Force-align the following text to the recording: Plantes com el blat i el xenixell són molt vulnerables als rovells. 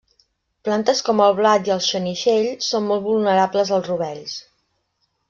Plantes 0.67 1.01
com 1.09 1.19
el 1.25 1.35
blat 1.39 1.69
i 1.69 1.73
el 1.75 1.83
xenixell 1.87 2.49
són 2.71 2.87
molt 2.93 3.05
vulnerables 3.09 3.73
als 3.79 3.91
rovells. 3.93 4.35